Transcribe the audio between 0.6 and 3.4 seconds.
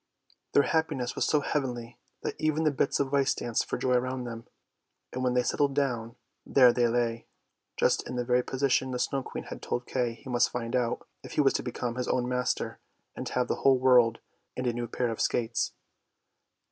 happiness was so heavenly that even the bits of ice